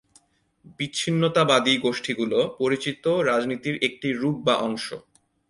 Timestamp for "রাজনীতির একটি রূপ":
3.29-4.35